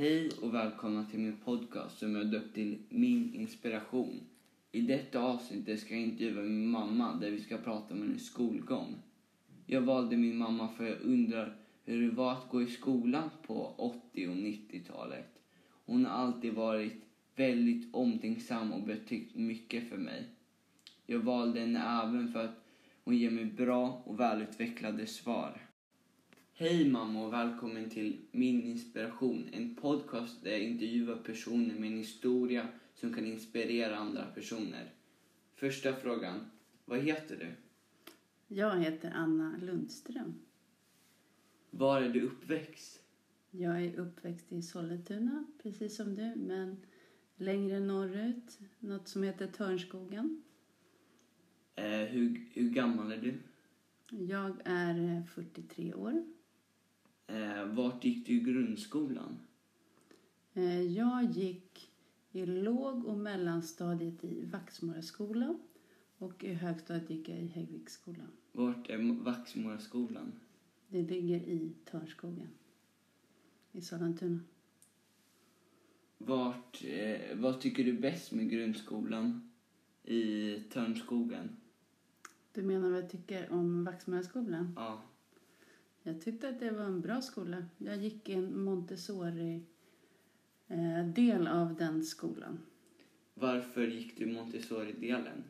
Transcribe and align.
Hej 0.00 0.30
och 0.42 0.54
välkomna 0.54 1.04
till 1.04 1.18
min 1.18 1.36
podcast 1.36 1.98
som 1.98 2.14
jag 2.14 2.26
döpt 2.26 2.54
till 2.54 2.78
Min 2.88 3.34
inspiration. 3.34 4.20
I 4.72 4.80
detta 4.80 5.20
avsnitt 5.20 5.80
ska 5.80 5.94
jag 5.94 6.02
intervjua 6.02 6.42
min 6.42 6.70
mamma 6.70 7.14
där 7.14 7.30
vi 7.30 7.40
ska 7.40 7.56
prata 7.56 7.94
om 7.94 8.02
hennes 8.02 8.26
skolgång. 8.26 8.94
Jag 9.66 9.80
valde 9.80 10.16
min 10.16 10.36
mamma 10.36 10.68
för 10.68 10.84
jag 10.84 11.00
undrar 11.00 11.56
hur 11.84 12.02
det 12.02 12.10
var 12.10 12.32
att 12.32 12.48
gå 12.48 12.62
i 12.62 12.66
skolan 12.66 13.30
på 13.46 13.74
80 13.76 14.28
och 14.28 14.34
90-talet. 14.34 15.40
Hon 15.86 16.06
har 16.06 16.12
alltid 16.12 16.54
varit 16.54 17.04
väldigt 17.36 17.94
omtänksam 17.94 18.72
och 18.72 18.82
betytt 18.82 19.34
mycket 19.34 19.88
för 19.88 19.98
mig. 19.98 20.24
Jag 21.06 21.18
valde 21.18 21.60
henne 21.60 22.02
även 22.02 22.32
för 22.32 22.44
att 22.44 22.64
hon 23.04 23.16
ger 23.16 23.30
mig 23.30 23.44
bra 23.44 24.02
och 24.04 24.20
välutvecklade 24.20 25.06
svar. 25.06 25.69
Hej 26.60 26.88
mamma 26.90 27.26
och 27.26 27.32
välkommen 27.32 27.90
till 27.90 28.20
Min 28.32 28.62
inspiration, 28.62 29.48
en 29.52 29.74
podcast 29.74 30.44
där 30.44 30.50
jag 30.50 30.60
intervjuar 30.60 31.16
personer 31.16 31.74
med 31.74 31.90
en 31.90 31.98
historia 31.98 32.68
som 32.94 33.14
kan 33.14 33.26
inspirera 33.26 33.96
andra 33.96 34.24
personer. 34.24 34.92
Första 35.54 35.96
frågan, 35.96 36.50
vad 36.84 36.98
heter 36.98 37.36
du? 37.36 37.52
Jag 38.54 38.78
heter 38.78 39.10
Anna 39.14 39.56
Lundström. 39.62 40.34
Var 41.70 42.02
är 42.02 42.08
du 42.08 42.22
uppväxt? 42.22 43.02
Jag 43.50 43.84
är 43.84 43.98
uppväxt 43.98 44.52
i 44.52 44.62
Sollentuna, 44.62 45.44
precis 45.62 45.96
som 45.96 46.14
du, 46.14 46.34
men 46.36 46.76
längre 47.36 47.80
norrut, 47.80 48.58
något 48.78 49.08
som 49.08 49.22
heter 49.22 49.46
Törnskogen. 49.46 50.42
Eh, 51.76 51.84
hur, 51.84 52.48
hur 52.52 52.70
gammal 52.70 53.12
är 53.12 53.18
du? 53.18 53.34
Jag 54.26 54.56
är 54.64 55.16
eh, 55.16 55.24
43 55.24 55.94
år. 55.94 56.24
Eh, 57.30 57.64
vart 57.64 58.04
gick 58.04 58.26
du 58.26 58.32
i 58.32 58.40
grundskolan? 58.40 59.38
Eh, 60.54 60.82
Jag 60.82 61.24
gick 61.24 61.90
i 62.32 62.46
låg 62.46 63.04
och 63.06 63.18
mellanstadiet 63.18 64.24
i 64.24 64.44
Vaxmaraskolan 64.44 65.60
och 66.18 66.44
i 66.44 66.52
högstadiet 66.54 67.10
gick 67.10 67.28
jag 67.28 67.38
i 67.38 67.46
Häggviksskolan. 67.46 68.28
Vart 68.52 68.90
är 68.90 69.22
Vaxmoraskolan? 69.24 70.32
Det 70.88 71.02
ligger 71.02 71.36
i 71.40 71.72
Törnskogen 71.84 72.48
i 73.72 73.80
Sollentuna. 73.80 74.38
Vart, 76.18 76.84
eh, 76.84 77.36
vad 77.36 77.60
tycker 77.60 77.84
du 77.84 77.92
bäst 77.92 78.32
med 78.32 78.50
grundskolan 78.50 79.50
i 80.04 80.54
Törnskogen? 80.72 81.56
Du 82.52 82.62
menar 82.62 82.90
vad 82.90 82.98
jag 83.02 83.10
tycker 83.10 83.52
om 83.52 83.84
Vaxmaraskolan? 83.84 84.72
Ja. 84.76 85.02
Jag 86.10 86.20
tyckte 86.20 86.48
att 86.48 86.60
det 86.60 86.70
var 86.70 86.84
en 86.84 87.00
bra 87.00 87.20
skola. 87.20 87.64
Jag 87.78 87.96
gick 87.96 88.28
i 88.28 88.32
en 88.32 88.64
Montessori-del 88.64 91.46
av 91.46 91.74
den 91.74 92.02
skolan. 92.02 92.58
Varför 93.34 93.86
gick 93.86 94.18
du 94.18 94.26
Montessori-delen? 94.26 95.44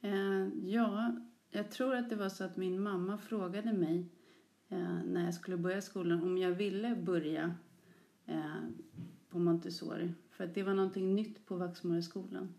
Eh, 0.00 0.48
Ja, 0.64 1.16
jag 1.50 1.70
tror 1.70 1.94
att 1.94 2.10
det 2.10 2.16
var 2.16 2.28
så 2.28 2.44
att 2.44 2.56
min 2.56 2.82
mamma 2.82 3.18
frågade 3.18 3.72
mig 3.72 4.06
eh, 4.68 5.04
när 5.04 5.24
jag 5.24 5.34
skulle 5.34 5.56
börja 5.56 5.82
skolan 5.82 6.22
om 6.22 6.38
jag 6.38 6.50
ville 6.50 6.96
börja 6.96 7.54
eh, 8.26 8.56
på 9.28 9.38
Montessori. 9.38 10.12
För 10.30 10.44
att 10.44 10.54
det 10.54 10.62
var 10.62 10.74
någonting 10.74 11.14
nytt 11.14 11.46
på 11.46 11.56
Vaxmaraskolan. 11.56 12.54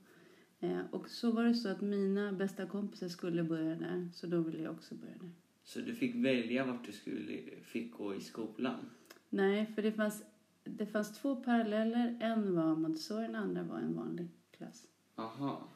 Och 0.92 1.10
så 1.10 1.32
var 1.32 1.44
det 1.44 1.54
så 1.54 1.70
att 1.70 1.82
mina 1.82 2.34
bästa 2.34 2.66
kompisar 2.66 3.08
skulle 3.08 3.44
börja 3.44 3.76
där, 3.76 4.10
så 4.14 4.28
då 4.28 4.42
ville 4.42 4.64
jag 4.64 4.74
också 4.74 4.96
börja 4.96 5.18
där. 5.20 5.32
Så 5.64 5.80
du 5.80 5.96
fick 5.96 6.16
välja 6.16 6.66
vart 6.66 6.86
du 6.86 6.92
skulle, 6.92 7.42
fick 7.64 7.94
gå 7.94 8.16
i 8.16 8.22
skolan? 8.22 8.90
Nej, 9.30 9.66
för 9.76 9.82
det 9.82 9.92
fanns, 9.92 10.24
det 10.64 10.86
fanns 10.86 11.18
två 11.18 11.36
paralleller. 11.36 12.18
En 12.22 12.56
var 12.56 12.76
Montessori, 12.76 13.26
den 13.26 13.36
andra 13.36 13.64
var 13.64 13.78
en 13.78 13.96
vanlig 13.96 14.28
klass. 14.58 14.88
Aha. 15.16 15.68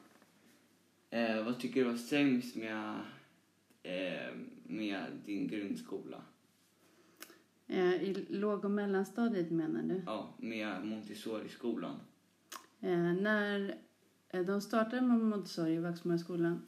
Eh, 1.10 1.44
vad 1.44 1.60
tycker 1.60 1.84
du 1.84 1.90
var 1.90 1.96
sämst 1.96 2.56
med, 2.56 3.00
eh, 3.82 4.34
med 4.66 5.04
din 5.24 5.48
grundskola? 5.48 6.22
Eh, 7.66 7.94
I 8.02 8.26
låg 8.28 8.64
och 8.64 8.70
mellanstadiet 8.70 9.50
menar 9.50 9.82
du? 9.82 10.02
Ja, 10.06 10.34
med 10.38 10.86
Montessori-skolan. 10.86 11.96
Eh, 12.80 13.12
när 13.14 13.74
eh, 14.28 14.44
de 14.44 14.60
startade 14.60 15.02
med 15.02 15.18
Montessori 15.18 15.72
i 15.72 15.78
Vaxmaraskolan 15.78 16.66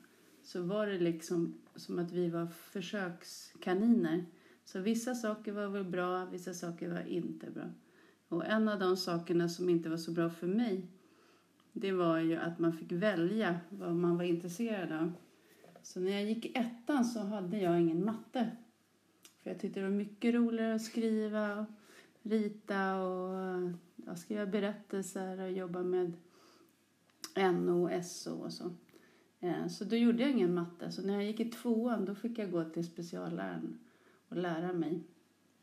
så 0.52 0.62
var 0.62 0.86
det 0.86 0.98
liksom 0.98 1.54
som 1.76 1.98
att 1.98 2.12
vi 2.12 2.28
var 2.28 2.46
försökskaniner. 2.46 4.24
Så 4.64 4.80
vissa 4.80 5.14
saker 5.14 5.52
var 5.52 5.68
väl 5.68 5.84
bra, 5.84 6.24
vissa 6.24 6.54
saker 6.54 6.88
var 6.88 7.06
inte 7.08 7.50
bra. 7.50 7.70
Och 8.28 8.46
en 8.46 8.68
av 8.68 8.78
de 8.78 8.96
sakerna 8.96 9.48
som 9.48 9.68
inte 9.68 9.88
var 9.88 9.96
så 9.96 10.10
bra 10.10 10.30
för 10.30 10.46
mig 10.46 10.86
det 11.72 11.92
var 11.92 12.18
ju 12.18 12.36
att 12.36 12.58
man 12.58 12.72
fick 12.72 12.92
välja 12.92 13.60
vad 13.68 13.94
man 13.94 14.16
var 14.16 14.24
intresserad 14.24 14.92
av. 14.92 15.12
Så 15.82 16.00
när 16.00 16.10
jag 16.10 16.24
gick 16.24 16.46
i 16.46 16.52
ettan 16.54 17.04
så 17.04 17.20
hade 17.20 17.58
jag 17.58 17.80
ingen 17.80 18.04
matte. 18.04 18.50
För 19.42 19.50
jag 19.50 19.60
tyckte 19.60 19.80
det 19.80 19.86
var 19.86 19.96
mycket 19.96 20.34
roligare 20.34 20.74
att 20.74 20.82
skriva, 20.82 21.66
rita 22.22 22.96
och 22.96 23.72
ja, 24.06 24.16
skriva 24.16 24.46
berättelser 24.46 25.40
och 25.40 25.52
jobba 25.52 25.82
med 25.82 26.12
NO 27.36 27.84
och 27.84 28.04
SO 28.04 28.34
och 28.34 28.52
så. 28.52 28.70
Eh, 29.40 29.66
Så 29.68 29.84
då 29.84 29.96
gjorde 29.96 30.22
jag 30.22 30.30
ingen 30.30 30.54
matte. 30.54 30.92
Så 30.92 31.02
när 31.02 31.14
jag 31.14 31.24
gick 31.24 31.40
i 31.40 31.50
tvåan 31.50 32.04
då 32.04 32.14
fick 32.14 32.38
jag 32.38 32.50
gå 32.50 32.64
till 32.64 32.86
specialläraren 32.86 33.78
och 34.28 34.36
lära 34.36 34.72
mig 34.72 35.00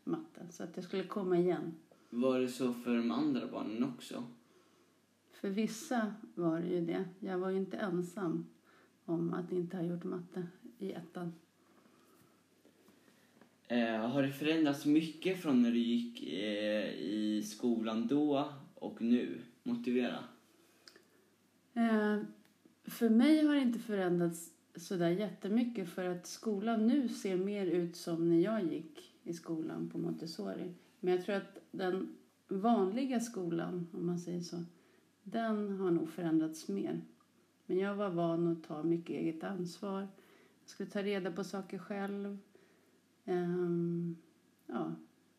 matte. 0.04 0.48
Så 0.50 0.64
att 0.64 0.76
jag 0.76 0.86
skulle 0.86 1.04
komma 1.04 1.38
igen. 1.38 1.74
Var 2.10 2.40
det 2.40 2.48
så 2.48 2.74
för 2.74 2.96
de 2.98 3.12
andra 3.12 3.48
barnen 3.48 3.84
också? 3.84 4.24
För 5.32 5.50
vissa 5.50 6.14
var 6.36 6.60
det 6.60 6.68
ju 6.68 6.86
det. 6.86 7.06
Jag 7.20 7.38
var 7.38 7.50
ju 7.50 7.58
inte 7.58 7.78
ensam 7.78 8.46
om 9.06 9.34
att 9.34 9.52
inte 9.52 9.78
ha 9.78 9.84
gjort 9.84 10.04
matte 10.04 10.48
i 10.80 10.92
ettan. 10.92 11.34
Eh, 13.68 14.10
har 14.10 14.22
det 14.24 14.32
förändrats 14.32 14.86
mycket 14.86 15.42
från 15.42 15.62
när 15.62 15.72
du 15.72 15.80
gick 15.80 16.24
eh, 16.24 16.94
i 16.94 17.44
skolan 17.44 18.08
då 18.08 18.50
och 18.76 19.02
nu? 19.02 19.42
Motivera. 19.64 20.24
Eh, 21.74 22.18
för 22.88 23.10
mig 23.10 23.46
har 23.46 23.56
det 23.56 23.62
inte 23.62 23.80
förändrats 23.80 24.52
sådär 24.76 25.10
jättemycket 25.10 25.90
för 25.90 26.06
att 26.06 26.28
skolan 26.28 26.88
nu 26.88 27.10
ser 27.10 27.38
mer 27.38 27.66
ut 27.66 27.96
som 27.96 28.30
när 28.30 28.40
jag 28.40 28.74
gick 28.74 29.16
i 29.24 29.34
skolan 29.34 29.90
på 29.90 29.98
Montessori. 29.98 30.74
Men 31.00 31.14
jag 31.14 31.26
tror 31.26 31.36
att 31.36 31.60
den 31.72 32.16
vanliga 32.48 33.20
skolan, 33.20 33.88
om 33.94 34.06
man 34.06 34.20
säger 34.20 34.42
så, 34.42 34.64
den 35.24 35.72
har 35.72 35.92
nog 35.92 36.10
förändrats 36.10 36.68
mer. 36.68 37.02
Men 37.66 37.78
jag 37.78 37.96
var 37.96 38.10
van 38.10 38.48
att 38.48 38.64
ta 38.64 38.84
mycket 38.84 39.16
eget 39.16 39.44
ansvar. 39.44 40.02
Jag 40.62 40.70
skulle 40.70 40.90
ta 40.90 41.02
reda 41.02 41.32
på 41.32 41.44
saker 41.44 41.78
själv. 41.78 42.38
Ehm, 43.26 44.16
ja, 44.66 44.96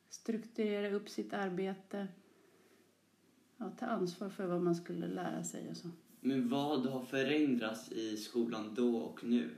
strukturera 0.09 0.95
upp 0.95 1.09
sitt 1.09 1.33
arbete. 1.33 2.09
Ja, 3.57 3.71
ta 3.79 3.87
ansvar 3.87 4.29
för 4.29 4.47
vad 4.47 4.63
man 4.63 4.75
skulle 4.75 5.07
lära 5.07 5.45
sig 5.45 5.71
och 5.71 5.77
så. 5.77 5.89
Men 6.21 6.49
vad 6.49 6.87
har 6.87 7.03
förändrats 7.03 7.93
i 7.93 8.17
skolan 8.17 8.75
då 8.75 8.97
och 8.97 9.25
nu? 9.25 9.51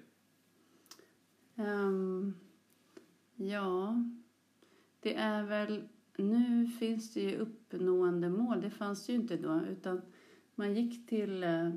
Um, 1.55 2.35
ja, 3.37 4.05
det 5.01 5.15
är 5.15 5.43
väl... 5.43 5.89
Nu 6.17 6.67
finns 6.67 7.15
det 7.15 7.21
ju 7.21 7.37
uppnående 7.37 8.29
mål. 8.29 8.61
Det 8.61 8.71
fanns 8.71 9.07
det 9.07 9.13
ju 9.13 9.19
inte 9.19 9.37
då. 9.37 9.61
Utan 9.71 10.03
man 10.55 10.75
gick 10.75 11.09
till, 11.09 11.45
eh, 11.45 11.71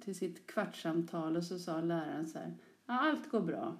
till 0.00 0.14
sitt 0.14 0.46
kvartssamtal 0.46 1.36
och 1.36 1.44
så 1.44 1.58
sa 1.58 1.80
läraren 1.80 2.26
så 2.26 2.38
här. 2.38 2.54
Ja, 2.86 3.00
allt 3.00 3.30
går 3.30 3.40
bra. 3.40 3.76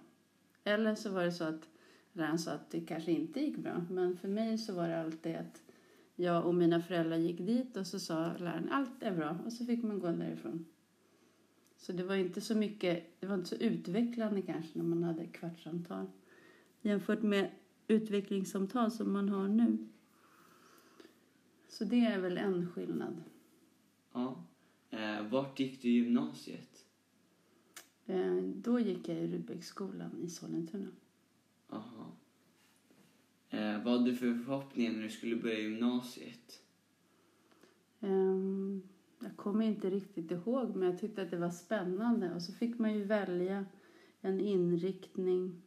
Eller 0.64 0.94
så 0.94 1.10
var 1.10 1.24
det 1.24 1.32
så 1.32 1.44
att 1.44 1.68
läraren 2.12 2.38
sa 2.38 2.52
att 2.52 2.70
det 2.70 2.80
kanske 2.80 3.12
inte 3.12 3.40
gick 3.40 3.56
bra. 3.56 3.84
Men 3.90 4.16
för 4.16 4.28
mig 4.28 4.58
så 4.58 4.74
var 4.74 4.88
det 4.88 5.00
alltid 5.00 5.36
att 5.36 5.62
jag 6.20 6.46
och 6.46 6.54
mina 6.54 6.80
föräldrar 6.82 7.16
gick 7.16 7.38
dit 7.38 7.76
och 7.76 7.86
så 7.86 8.00
sa 8.00 8.36
läraren 8.38 8.68
allt 8.70 9.02
är 9.02 9.16
bra. 9.16 9.38
Och 9.46 9.52
så 9.52 9.64
fick 9.66 9.82
man 9.82 9.98
gå 9.98 10.06
därifrån. 10.06 10.66
Så 11.76 11.92
det 11.92 12.04
var 12.04 12.14
inte 12.14 12.40
så 12.40 12.54
mycket, 12.54 13.20
det 13.20 13.26
var 13.26 13.34
inte 13.34 13.48
så 13.48 13.54
utvecklande 13.54 14.42
kanske 14.42 14.78
när 14.78 14.84
man 14.84 15.02
hade 15.02 15.26
kvartssamtal. 15.26 16.06
Jämfört 16.82 17.22
med 17.22 17.50
utvecklingssamtal 17.88 18.90
som 18.90 19.12
man 19.12 19.28
har 19.28 19.48
nu. 19.48 19.88
Så 21.68 21.84
det 21.84 22.00
är 22.00 22.20
väl 22.20 22.38
en 22.38 22.70
skillnad. 22.70 23.22
Ja. 24.12 24.44
Eh, 24.90 25.26
vart 25.30 25.60
gick 25.60 25.82
du 25.82 25.88
i 25.88 25.92
gymnasiet? 25.92 26.84
Eh, 28.06 28.36
Då 28.42 28.80
gick 28.80 29.08
jag 29.08 29.16
i 29.18 29.26
Rudbecksskolan 29.26 30.10
i 30.22 30.28
Sollentuna. 30.28 30.88
Vad 33.88 33.98
hade 33.98 34.10
du 34.10 34.16
för 34.16 34.34
förhoppningar 34.34 34.92
när 34.92 35.02
du 35.02 35.10
skulle 35.10 35.36
börja 35.36 35.58
gymnasiet? 35.58 36.62
Um, 38.00 38.82
Jag 39.20 39.36
kommer 39.36 39.64
inte 39.64 39.90
riktigt 39.90 40.30
ihåg, 40.30 40.76
men 40.76 40.88
jag 40.90 40.98
tyckte 40.98 41.22
att 41.22 41.30
det 41.30 41.36
var 41.36 41.50
spännande. 41.50 42.34
Och 42.34 42.42
så 42.42 42.52
fick 42.52 42.78
man 42.78 42.94
ju 42.94 43.04
välja 43.04 43.66
en 44.20 44.40
inriktning. 44.40 45.62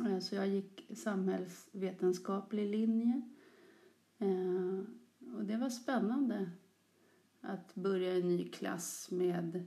Eh, 0.00 0.18
så 0.18 0.34
jag 0.34 0.48
gick 0.48 0.90
samhällsvetenskaplig 0.94 2.66
linje. 2.66 3.22
Eh, 4.18 4.78
och 5.36 5.44
det 5.44 5.56
var 5.56 5.70
spännande 5.70 6.50
att 7.40 7.74
börja 7.74 8.14
i 8.14 8.20
en 8.20 8.28
ny 8.28 8.48
klass 8.48 9.10
med 9.10 9.66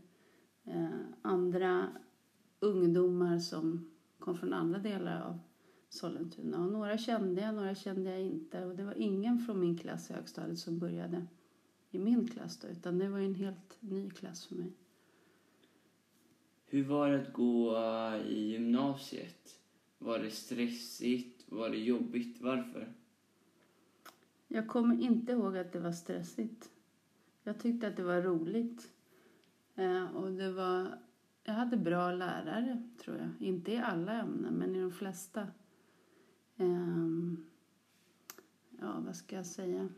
eh, 0.64 1.00
andra 1.22 1.88
ungdomar 2.60 3.40
som 3.40 3.92
kom 4.20 4.38
från 4.38 4.54
andra 4.54 4.80
delar 4.80 5.22
av 5.22 5.40
Sollentuna. 5.92 6.64
Och 6.64 6.72
några 6.72 6.98
kände 6.98 7.42
jag, 7.42 7.56
några 7.56 7.76
kände 7.76 8.10
jag 8.10 8.22
inte. 8.22 8.66
Och 8.66 8.76
det 8.76 8.84
var 8.84 8.94
ingen 8.98 9.40
från 9.40 9.60
min 9.60 9.78
klass 9.78 10.10
i 10.10 10.14
högstadiet 10.14 10.60
som 10.60 10.80
började 10.80 11.26
i 11.90 12.00
min 12.00 12.28
klass 12.28 12.60
då, 12.60 12.68
utan 12.68 12.98
det 12.98 13.10
var 13.10 13.20
en 13.20 13.36
helt 13.36 13.78
ny 13.80 14.10
klass 14.10 14.46
för 14.46 14.56
mig. 14.56 14.72
Hur 16.66 16.84
var 16.84 17.10
det 17.10 17.22
att 17.22 17.34
gå 17.34 17.78
eh, 17.78 18.28
i 18.28 18.52
gymnasiet? 18.52 19.60
Var 19.98 20.20
det 20.20 20.32
stressigt? 20.32 21.46
Var 21.52 21.70
det 21.70 21.78
jobbigt? 21.78 22.42
Varför? 22.42 22.94
Jag 24.48 24.68
kommer 24.68 25.02
inte 25.02 25.32
ihåg 25.32 25.58
att 25.58 25.74
det 25.74 25.80
var 25.80 25.92
stressigt. 25.92 26.70
Jag 27.44 27.60
tyckte 27.60 27.88
att 27.88 27.98
det 27.98 28.04
var 28.04 28.22
roligt. 28.22 28.92
Eh, 29.76 30.16
och 30.16 30.32
det 30.32 30.52
var, 30.52 30.98
jag 31.44 31.54
hade 31.54 31.78
bra 31.78 32.12
lärare, 32.12 32.90
tror 33.04 33.18
jag. 33.18 33.48
Inte 33.48 33.72
i 33.72 33.78
alla 33.78 34.14
ämnen, 34.14 34.54
men 34.54 34.76
i 34.76 34.82
de 34.82 34.92
flesta. 34.92 35.48
Eh, 36.62 37.34
ja, 38.80 39.00
vad 39.06 39.16
ska 39.16 39.36
jag 39.36 39.46
säga? 39.46 39.90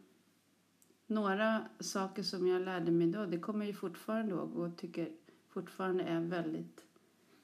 Några 1.07 1.65
saker 1.79 2.23
som 2.23 2.47
jag 2.47 2.61
lärde 2.61 2.91
mig 2.91 3.07
då, 3.07 3.25
det 3.25 3.39
kommer 3.39 3.65
jag 3.65 3.75
fortfarande 3.75 4.31
ihåg 4.31 4.55
och 4.55 4.77
tycker 4.77 5.11
fortfarande 5.49 6.03
är 6.03 6.21
väldigt 6.21 6.85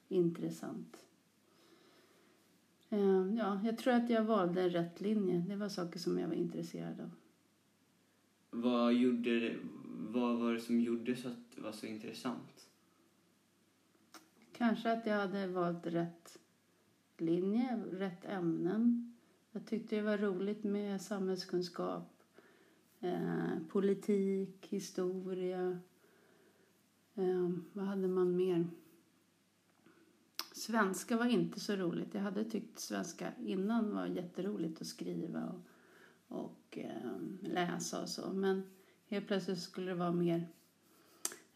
intressant. 0.07 1.05
Eh, 2.89 3.35
ja, 3.37 3.61
jag 3.63 3.77
tror 3.77 3.93
att 3.93 4.09
jag 4.09 4.23
valde 4.23 4.69
rätt 4.69 5.01
linje. 5.01 5.45
Det 5.47 5.55
var 5.55 5.69
saker 5.69 5.99
som 5.99 6.19
jag 6.19 6.27
var 6.27 6.35
intresserad 6.35 7.01
av. 7.01 7.11
Vad, 8.49 8.93
gjorde 8.93 9.55
vad 9.97 10.39
var 10.39 10.53
det 10.53 10.59
som 10.59 10.79
gjorde 10.79 11.15
så 11.15 11.27
att 11.27 11.51
det 11.55 11.61
var 11.61 11.71
så 11.71 11.85
intressant? 11.85 12.67
Kanske 14.51 14.91
att 14.91 15.05
jag 15.05 15.15
hade 15.15 15.47
valt 15.47 15.85
rätt 15.85 16.39
linje, 17.21 17.79
rätt 17.91 18.25
ämnen. 18.25 19.15
Jag 19.51 19.65
tyckte 19.65 19.95
det 19.95 20.01
var 20.01 20.17
roligt 20.17 20.63
med 20.63 21.01
samhällskunskap, 21.01 22.23
eh, 22.99 23.59
politik, 23.69 24.67
historia. 24.69 25.79
Eh, 27.15 27.49
vad 27.73 27.85
hade 27.85 28.07
man 28.07 28.35
mer? 28.35 28.67
Svenska 30.51 31.17
var 31.17 31.25
inte 31.25 31.59
så 31.59 31.75
roligt. 31.75 32.13
Jag 32.13 32.21
hade 32.21 32.43
tyckt 32.43 32.79
svenska 32.79 33.33
innan 33.39 33.95
var 33.95 34.05
jätteroligt 34.05 34.81
att 34.81 34.87
skriva 34.87 35.45
och, 36.27 36.37
och 36.37 36.77
eh, 36.77 37.19
läsa 37.41 38.01
och 38.01 38.09
så. 38.09 38.33
Men 38.33 38.63
helt 39.07 39.27
plötsligt 39.27 39.59
skulle 39.59 39.91
det 39.91 39.95
vara 39.95 40.11
mer 40.11 40.47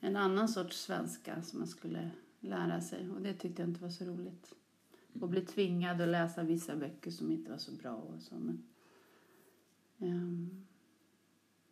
en 0.04 0.16
annan 0.16 0.50
sorts 0.50 0.82
svenska 0.82 1.42
som 1.42 1.60
man 1.60 1.68
skulle 1.68 2.12
lära 2.40 2.82
sig. 2.82 3.10
Och 3.10 3.22
det 3.22 3.34
tyckte 3.34 3.62
jag 3.62 3.70
inte 3.70 3.82
var 3.82 3.90
så 3.90 4.06
roligt. 4.06 4.56
Och 5.20 5.30
bli 5.30 5.42
tvingad 5.42 6.02
att 6.02 6.10
läsa 6.10 6.44
vissa 6.44 6.76
böcker 6.76 7.12
som 7.12 7.32
inte 7.32 7.52
var 7.52 7.58
så 7.58 7.72
bra 7.72 7.96
och 7.96 8.22
så. 8.22 8.36
Men, 8.36 8.64
um, 9.98 10.66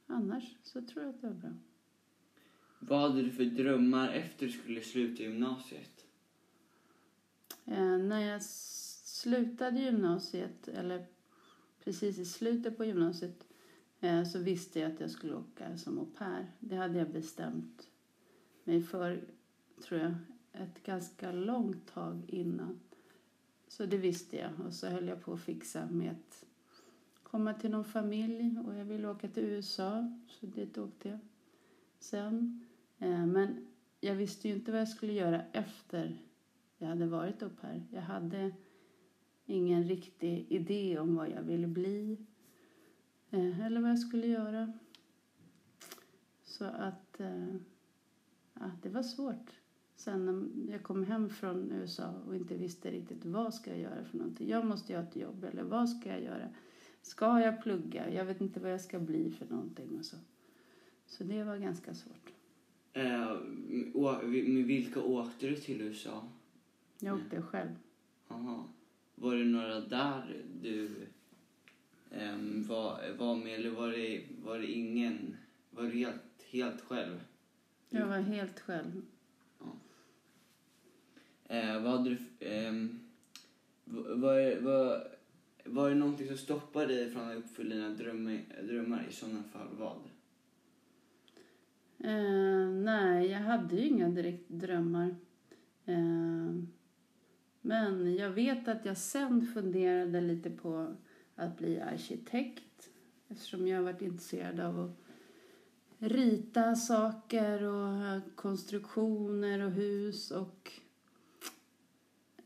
annars 0.07 0.55
så 0.63 0.81
tror 0.81 1.03
jag 1.03 1.15
att 1.15 1.21
det 1.21 1.27
var 1.27 1.33
bra. 1.33 1.53
Vad 2.79 3.01
hade 3.01 3.21
du 3.21 3.31
för 3.31 3.45
drömmar 3.45 4.09
efter 4.09 4.45
du 4.45 4.51
skulle 4.51 4.81
sluta 4.81 5.23
gymnasiet? 5.23 6.05
Eh, 7.65 7.97
när 7.97 8.19
jag 8.19 8.43
slutade 8.43 9.79
gymnasiet, 9.79 10.67
eller 10.67 11.05
precis 11.83 12.17
i 12.17 12.25
slutet 12.25 12.77
på 12.77 12.85
gymnasiet, 12.85 13.45
eh, 13.99 14.23
så 14.23 14.39
visste 14.39 14.79
jag 14.79 14.91
att 14.91 14.99
jag 14.99 15.11
skulle 15.11 15.35
åka 15.35 15.77
som 15.77 15.99
au 15.99 16.05
pair. 16.05 16.51
Det 16.59 16.75
hade 16.75 16.99
jag 16.99 17.11
bestämt 17.11 17.87
mig 18.63 18.81
för, 18.81 19.23
tror 19.83 19.99
jag, 19.99 20.13
ett 20.53 20.83
ganska 20.83 21.31
långt 21.31 21.87
tag 21.93 22.25
innan. 22.27 22.79
Så 23.71 23.85
det 23.85 23.97
visste 23.97 24.37
jag. 24.37 24.51
Och 24.65 24.73
så 24.73 24.87
höll 24.87 25.07
jag 25.07 25.21
på 25.21 25.33
att 25.33 25.41
fixa 25.41 25.85
med 25.85 26.11
att 26.11 26.45
komma 27.23 27.53
till 27.53 27.71
någon 27.71 27.85
familj 27.85 28.59
och 28.65 28.75
jag 28.75 28.85
ville 28.85 29.07
åka 29.07 29.27
till 29.27 29.43
USA, 29.43 30.19
så 30.27 30.45
dit 30.45 30.77
åkte 30.77 31.09
jag 31.09 31.19
sen. 31.99 32.65
Eh, 32.99 33.25
men 33.25 33.67
jag 33.99 34.15
visste 34.15 34.47
ju 34.47 34.53
inte 34.53 34.71
vad 34.71 34.81
jag 34.81 34.87
skulle 34.87 35.13
göra 35.13 35.41
efter 35.51 36.17
jag 36.77 36.87
hade 36.87 37.07
varit 37.07 37.41
upp 37.41 37.61
här. 37.61 37.83
Jag 37.91 38.01
hade 38.01 38.51
ingen 39.45 39.83
riktig 39.83 40.45
idé 40.49 40.99
om 40.99 41.15
vad 41.15 41.29
jag 41.29 41.41
ville 41.41 41.67
bli 41.67 42.25
eh, 43.29 43.65
eller 43.65 43.81
vad 43.81 43.89
jag 43.89 43.99
skulle 43.99 44.27
göra. 44.27 44.73
Så 46.43 46.65
att 46.65 47.19
eh, 47.19 47.55
ja, 48.53 48.71
det 48.81 48.89
var 48.89 49.03
svårt. 49.03 49.60
Sen 50.03 50.25
när 50.25 50.73
jag 50.73 50.83
kom 50.83 51.03
hem 51.03 51.29
från 51.29 51.71
USA 51.71 52.13
och 52.27 52.35
inte 52.35 52.55
visste 52.55 52.91
riktigt 52.91 53.25
vad 53.25 53.53
ska 53.53 53.69
jag 53.69 53.79
göra 53.79 54.05
för 54.05 54.17
någonting. 54.17 54.49
Jag 54.49 54.65
måste 54.65 54.93
göra 54.93 55.03
ett 55.03 55.15
jobb 55.15 55.43
eller 55.43 55.63
vad 55.63 55.89
ska 55.89 56.09
jag 56.09 56.23
göra? 56.23 56.49
Ska 57.01 57.39
jag 57.39 57.63
plugga? 57.63 58.13
Jag 58.13 58.25
vet 58.25 58.41
inte 58.41 58.59
vad 58.59 58.71
jag 58.71 58.81
ska 58.81 58.99
bli 58.99 59.31
för 59.31 59.45
någonting 59.45 59.99
och 59.99 60.05
så. 60.05 60.17
Så 61.05 61.23
det 61.23 61.43
var 61.43 61.57
ganska 61.57 61.93
svårt. 61.93 62.33
Eh, 62.93 63.35
med 64.23 64.65
vilka 64.65 65.01
åkte 65.01 65.47
du 65.47 65.55
till 65.55 65.81
USA? 65.81 66.27
Jag 66.99 67.15
åkte 67.15 67.41
själv. 67.41 67.75
Aha. 68.27 68.67
Var 69.15 69.35
det 69.35 69.45
några 69.45 69.79
där 69.79 70.43
du 70.61 70.89
um, 72.11 72.63
var, 72.63 73.13
var 73.17 73.35
med 73.35 73.53
eller 73.53 73.71
var 73.71 73.91
det, 73.91 74.23
var 74.43 74.59
det 74.59 74.71
ingen? 74.71 75.35
Var 75.71 75.83
du 75.83 75.89
helt, 75.89 76.43
helt 76.49 76.81
själv? 76.81 77.19
Jag 77.89 78.07
var 78.07 78.19
helt 78.19 78.59
själv. 78.59 79.01
Eh, 81.51 81.81
vad 81.81 81.91
hade 81.91 82.09
du... 82.09 82.17
Eh, 82.45 82.73
var, 84.15 84.61
var, 84.61 85.07
var 85.65 85.89
det 85.89 85.95
någonting 85.95 86.27
som 86.27 86.37
stoppade 86.37 86.95
dig 86.95 87.11
från 87.11 87.29
att 87.31 87.37
uppfylla 87.37 87.75
dina 87.75 87.89
drömmar, 87.89 88.39
drömmar 88.63 89.07
i 89.09 89.13
sådana 89.13 89.43
fall? 89.43 89.67
Vad? 89.79 89.97
Eh, 92.11 92.69
nej, 92.69 93.27
jag 93.27 93.39
hade 93.39 93.75
ju 93.75 93.87
inga 93.87 94.09
direkt 94.09 94.49
drömmar. 94.49 95.15
Eh, 95.85 96.63
men 97.61 98.15
jag 98.15 98.29
vet 98.29 98.67
att 98.67 98.85
jag 98.85 98.97
sen 98.97 99.47
funderade 99.53 100.21
lite 100.21 100.49
på 100.49 100.95
att 101.35 101.57
bli 101.57 101.79
arkitekt 101.79 102.89
eftersom 103.27 103.67
jag 103.67 103.77
har 103.77 103.83
varit 103.83 104.01
intresserad 104.01 104.59
av 104.59 104.79
att 104.79 104.97
rita 105.97 106.75
saker 106.75 107.63
och 107.63 108.21
konstruktioner 108.35 109.65
och 109.65 109.71
hus 109.71 110.31
och 110.31 110.80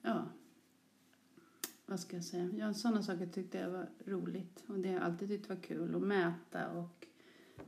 ja, 0.05 0.27
vad 1.85 1.99
ska 1.99 2.15
jag 2.15 2.25
säga? 2.25 2.49
Ja, 2.57 2.73
sådana 2.73 3.03
saker 3.03 3.25
tyckte 3.25 3.57
jag 3.57 3.69
var 3.69 3.89
roligt 4.05 4.63
och 4.67 4.79
det 4.79 4.89
har 4.89 4.95
jag 4.95 5.03
alltid 5.03 5.29
tyckt 5.29 5.49
var 5.49 5.55
kul 5.55 5.95
att 5.95 6.01
mäta 6.01 6.71
och 6.71 7.07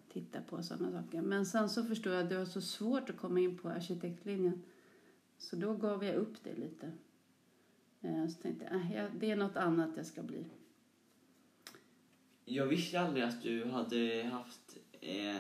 titta 0.10 0.42
på 0.42 0.64
sådana 0.64 1.04
saker. 1.04 1.22
Men 1.22 1.46
sen 1.46 1.70
så 1.70 1.84
förstod 1.84 2.14
jag 2.14 2.24
att 2.24 2.30
det 2.30 2.38
var 2.38 2.46
så 2.46 2.62
svårt 2.62 3.10
att 3.10 3.18
komma 3.18 3.40
in 3.40 3.58
på 3.58 3.70
arkitektlinjen 3.70 4.64
så 5.38 5.56
då 5.56 5.74
gav 5.74 6.06
jag 6.06 6.16
upp 6.16 6.44
det 6.44 6.54
lite. 6.54 6.92
Eh, 8.02 8.28
så 8.28 8.42
tänkte 8.42 8.66
jag, 8.72 9.06
äh, 9.06 9.12
det 9.20 9.32
är 9.32 9.36
något 9.36 9.58
annat 9.58 9.90
jag 9.96 10.06
ska 10.06 10.24
bli. 10.24 10.46
Jag 12.46 12.66
visste 12.66 13.00
aldrig 13.00 13.24
att 13.24 13.42
du 13.42 13.66
hade 13.66 14.24
haft 14.32 14.78
eh, 15.02 15.36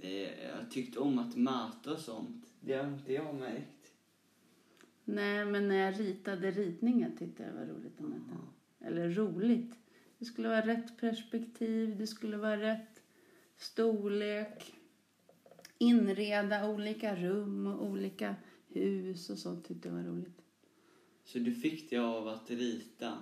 eh, 0.00 0.68
tyckt 0.70 0.96
om 0.96 1.18
att 1.18 1.36
mäta 1.36 1.92
och 1.92 1.98
sånt. 1.98 2.46
Det 2.60 2.74
har 2.74 2.88
inte 2.88 3.12
jag 3.12 3.34
märkt. 3.34 3.79
Nej, 5.14 5.44
men 5.44 5.68
när 5.68 5.76
jag 5.76 6.00
ritade 6.00 6.50
ritningar 6.50 7.10
tyckte 7.18 7.42
jag 7.42 7.52
var 7.52 7.66
roligt. 7.66 8.00
Mm. 8.00 8.22
Eller 8.80 9.10
roligt. 9.10 9.74
Det 10.18 10.24
skulle 10.24 10.48
vara 10.48 10.66
rätt 10.66 10.96
perspektiv, 11.00 11.98
det 11.98 12.06
skulle 12.06 12.36
vara 12.36 12.60
rätt 12.60 13.02
storlek. 13.56 14.74
Inreda 15.78 16.68
olika 16.68 17.16
rum 17.16 17.66
och 17.66 17.86
olika 17.86 18.36
hus 18.68 19.30
och 19.30 19.38
sånt 19.38 19.64
tyckte 19.64 19.88
jag 19.88 19.94
var 19.94 20.02
roligt. 20.02 20.42
Så 21.24 21.38
du 21.38 21.54
fick 21.54 21.90
det 21.90 21.98
av 21.98 22.28
att 22.28 22.50
rita 22.50 23.18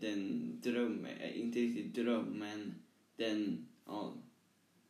den 0.00 0.50
drömmen, 0.60 1.10
inte 1.34 1.58
riktigt 1.58 1.94
dröm, 1.94 2.24
men 2.24 2.74
den, 3.16 3.66
ja. 3.86 4.14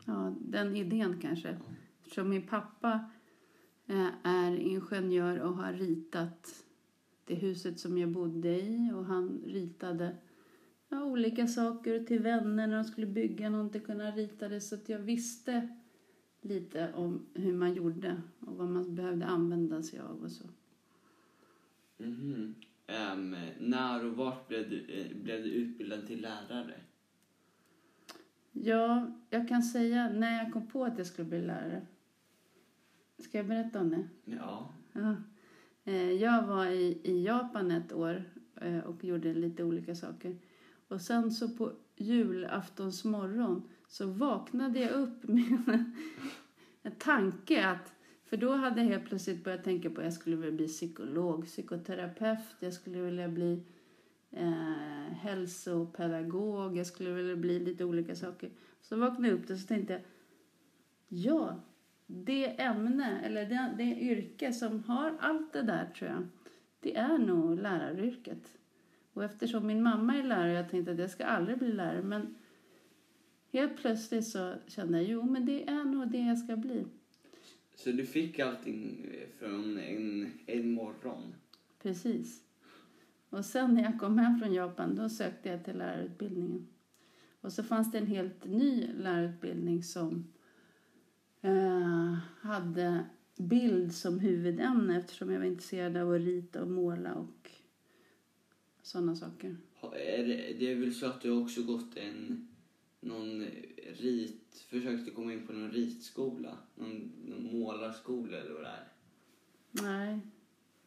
Ja, 0.07 0.35
den 0.41 0.77
idén 0.77 1.21
kanske. 1.21 1.49
Ja. 1.49 1.75
Eftersom 2.03 2.29
min 2.29 2.47
pappa 2.47 2.93
eh, 2.93 3.22
är 4.23 4.57
ingenjör 4.57 5.41
och 5.41 5.57
har 5.57 5.73
ritat 5.73 6.65
det 7.25 7.35
huset 7.35 7.81
som 7.81 7.99
jag 7.99 8.09
bodde 8.09 8.61
i 8.61 8.91
och 8.95 9.05
han 9.05 9.43
ritade 9.47 10.17
ja, 10.89 11.05
olika 11.05 11.47
saker 11.47 12.05
till 12.05 12.23
vänner 12.23 12.67
när 12.67 12.77
de 12.77 12.85
skulle 12.85 13.07
bygga 13.07 13.51
någonting, 13.51 13.81
kunna 13.81 14.11
rita 14.11 14.49
det 14.49 14.61
så 14.61 14.75
att 14.75 14.89
jag 14.89 14.99
visste 14.99 15.69
lite 16.41 16.93
om 16.93 17.27
hur 17.35 17.53
man 17.53 17.75
gjorde 17.75 18.23
och 18.41 18.57
vad 18.57 18.69
man 18.69 18.95
behövde 18.95 19.27
använda 19.27 19.83
sig 19.83 20.01
av 20.01 20.23
och 20.23 20.31
så. 20.31 20.45
Mm 21.99 22.15
-hmm. 22.15 23.13
um, 23.13 23.37
när 23.59 24.05
och 24.05 24.17
vart 24.17 24.49
blev 24.49 24.71
du, 24.71 24.85
eh, 24.89 25.17
blev 25.17 25.43
du 25.43 25.51
utbildad 25.51 26.07
till 26.07 26.23
lärare? 26.23 26.81
Ja, 28.53 29.13
jag 29.31 29.49
kan 29.49 29.63
säga 29.63 30.11
när 30.11 30.45
jag 30.45 30.53
kom 30.53 30.67
på 30.67 30.85
att 30.85 30.99
jag 30.99 31.07
skulle 31.07 31.29
bli 31.29 31.43
lärare. 31.43 31.87
Ska 33.23 33.39
jag 33.39 33.47
berätta 33.47 33.81
om 33.81 33.91
det? 33.91 34.09
Ja. 34.25 34.75
Ja. 34.93 35.17
Eh, 35.85 36.13
Jag 36.13 36.47
var 36.47 36.67
i, 36.67 37.01
i 37.05 37.25
Japan 37.25 37.71
ett 37.71 37.93
år 37.93 38.25
eh, 38.61 38.79
och 38.79 39.05
gjorde 39.05 39.35
lite 39.35 39.65
olika 39.65 39.95
saker. 39.95 40.37
Och 40.89 41.01
sen 41.01 41.31
så 41.31 41.49
på 41.49 41.73
julaftons 41.97 43.05
morgon 43.05 43.63
så 43.89 44.07
vaknade 44.07 44.81
jag 44.81 44.91
upp 44.93 45.23
med 45.29 45.85
en 46.83 46.93
tanke 46.93 47.67
att 47.67 47.95
för 48.25 48.37
då 48.37 48.53
hade 48.53 48.81
jag 48.81 48.89
helt 48.89 49.09
plötsligt 49.09 49.45
börjat 49.45 49.65
tänka 49.65 49.91
på 49.91 50.01
att 50.01 50.05
jag 50.05 50.13
skulle 50.15 50.37
vilja 50.37 50.57
bli 50.57 50.69
psykolog, 50.69 51.47
psykoterapeut, 51.47 52.39
jag 52.61 52.73
skulle 52.73 53.01
vilja 53.01 53.29
bli 53.29 53.63
eh, 54.31 55.13
hälsopedagog, 55.13 56.77
jag 56.77 56.87
skulle 56.87 57.11
vilja 57.11 57.37
bli 57.37 57.61
lite 57.61 57.85
olika 57.85 58.17
saker. 58.17 58.51
Så 58.81 58.97
vaknade 58.97 59.29
jag 59.29 59.39
upp 59.39 59.51
och 59.51 59.57
så 59.57 59.67
tänkte 59.67 59.93
jag, 59.93 60.03
ja, 61.09 61.61
det 62.13 62.61
ämne 62.61 63.21
eller 63.25 63.47
det, 63.47 63.75
det 63.77 64.01
yrke 64.01 64.53
som 64.53 64.85
har 64.85 65.17
allt 65.21 65.53
det 65.53 65.63
där 65.63 65.87
tror 65.87 66.11
jag, 66.11 66.29
det 66.81 66.97
är 66.97 67.19
nog 67.19 67.59
läraryrket. 67.59 68.59
Och 69.13 69.25
eftersom 69.25 69.67
min 69.67 69.83
mamma 69.83 70.17
är 70.17 70.23
lärare, 70.23 70.53
jag 70.53 70.71
tänkte 70.71 70.93
att 70.93 70.99
jag 70.99 71.11
ska 71.11 71.25
aldrig 71.25 71.59
bli 71.59 71.73
lärare, 71.73 72.03
men 72.03 72.35
helt 73.53 73.77
plötsligt 73.77 74.27
så 74.27 74.55
kände 74.67 74.99
jag, 74.99 75.11
jo 75.11 75.23
men 75.23 75.47
det 75.47 75.69
är 75.69 75.85
nog 75.85 76.09
det 76.09 76.19
jag 76.19 76.39
ska 76.39 76.57
bli. 76.57 76.85
Så 77.75 77.91
du 77.91 78.07
fick 78.07 78.39
allting 78.39 79.07
från 79.39 79.79
en, 79.79 80.33
en 80.47 80.71
morgon? 80.71 81.35
Precis. 81.83 82.43
Och 83.31 83.45
sen 83.45 83.75
när 83.75 83.83
jag 83.83 84.01
kom 84.01 84.19
hem 84.19 84.39
från 84.39 84.55
Japan, 84.55 84.95
då 84.95 85.09
sökte 85.09 85.49
jag 85.49 85.65
till 85.65 85.79
lärarutbildningen. 85.79 86.67
Och 87.41 87.53
så 87.53 87.63
fanns 87.63 87.93
det 87.93 87.99
en 87.99 88.07
helt 88.07 88.45
ny 88.45 88.87
lärarutbildning 88.87 89.83
som 89.83 90.32
eh, 91.43 92.17
hade 92.41 93.05
bild 93.37 93.95
som 93.95 94.19
huvudämne 94.19 94.99
eftersom 94.99 95.33
jag 95.33 95.39
var 95.39 95.47
intresserad 95.47 95.97
av 95.97 96.13
att 96.13 96.21
rita 96.21 96.63
och 96.63 96.71
måla 96.71 97.15
och 97.15 97.51
sådana 98.83 99.17
saker. 99.17 99.57
Det, 100.59 100.73
är 100.73 100.75
väl 100.75 100.95
så 100.95 101.07
att 101.07 101.21
du 101.21 101.31
också 101.31 101.63
gått 101.63 101.97
en 101.97 102.49
någon 103.01 103.47
rit, 103.93 104.67
försökte 104.69 105.11
komma 105.11 105.33
in 105.33 105.47
på 105.47 105.53
någon 105.53 105.71
ritskola? 105.71 106.59
Någon, 106.75 107.13
någon 107.25 107.61
målarskola 107.61 108.37
eller 108.37 108.53
vad 108.53 108.63
det 108.63 108.69
är? 108.69 108.89
Nej, 109.71 110.21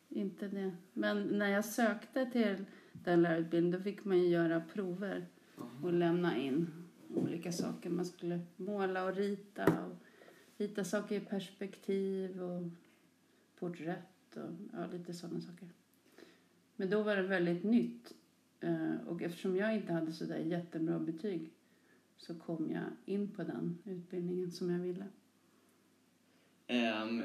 inte 0.10 0.48
det. 0.48 0.76
Men 0.94 1.24
när 1.24 1.50
jag 1.50 1.66
sökte 1.66 2.26
till 2.26 2.66
den 2.92 3.22
lärarutbildningen 3.22 3.80
då 3.80 3.84
fick 3.84 4.06
man 4.06 4.18
ju 4.18 4.28
göra 4.28 4.62
prover 4.74 5.26
och 5.84 5.94
lämna 5.94 6.38
in 6.38 6.68
olika 7.14 7.52
saker. 7.52 7.90
Man 7.90 8.06
skulle 8.06 8.40
måla 8.58 9.06
och 9.06 9.16
rita 9.16 9.66
och 9.86 10.05
rita 10.58 10.84
saker 10.84 11.16
i 11.16 11.20
perspektiv 11.20 12.42
och 12.44 12.64
porträtt 13.60 14.36
och 14.36 14.50
ja, 14.74 14.88
lite 14.92 15.14
sådana 15.14 15.42
saker. 15.42 15.68
Men 16.76 16.90
då 16.90 17.04
var 17.04 17.16
det 17.16 17.22
väldigt 17.24 17.64
nytt 17.64 18.14
eh, 18.60 18.96
och 19.08 19.22
eftersom 19.22 19.56
jag 19.56 19.76
inte 19.76 19.94
hade 19.94 20.14
så 20.14 20.26
där 20.26 20.38
jättebra 20.38 21.00
betyg 21.00 21.52
så 22.18 22.36
kom 22.36 22.72
jag 22.72 22.84
in 23.06 23.28
på 23.32 23.44
den 23.44 23.78
utbildningen 23.86 24.52
som 24.52 24.72
jag 24.72 24.80
ville. 24.80 25.06
Ehm, 26.68 27.24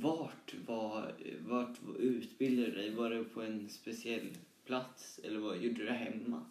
vart, 0.00 0.54
var, 0.66 1.14
vart 1.48 1.78
utbildade 1.98 2.70
du 2.70 2.76
dig? 2.76 2.94
Var 2.94 3.10
det 3.10 3.24
på 3.24 3.42
en 3.42 3.68
speciell 3.68 4.28
plats 4.64 5.20
eller 5.24 5.38
vad 5.38 5.58
gjorde 5.58 5.78
du 5.78 5.84
det 5.84 5.92
hemma? 5.92 6.44